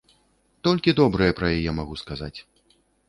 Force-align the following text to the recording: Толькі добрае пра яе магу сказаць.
Толькі 0.67 0.95
добрае 0.99 1.27
пра 1.41 1.49
яе 1.59 1.71
магу 1.81 1.95
сказаць. 2.03 2.35